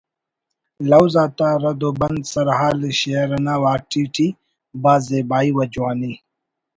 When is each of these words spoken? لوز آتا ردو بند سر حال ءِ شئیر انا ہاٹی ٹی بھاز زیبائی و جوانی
لوز 0.89 1.13
آتا 1.23 1.49
ردو 1.63 1.89
بند 1.99 2.21
سر 2.31 2.47
حال 2.57 2.79
ءِ 2.89 2.91
شئیر 2.99 3.29
انا 3.37 3.55
ہاٹی 3.63 4.03
ٹی 4.13 4.27
بھاز 4.83 5.01
زیبائی 5.09 5.49
و 5.55 5.59
جوانی 5.73 6.13